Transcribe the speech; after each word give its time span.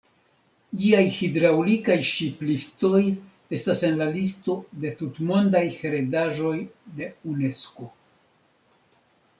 Ĝiaj 0.83 1.01
hidraŭlikaj 1.17 1.97
ŝipliftoj 2.11 3.03
estas 3.59 3.85
en 3.91 4.01
la 4.01 4.09
listo 4.17 4.57
de 4.87 4.95
tutmondaj 5.03 5.65
heredaĵoj 5.77 6.57
de 6.99 7.13
Unesko. 7.35 7.93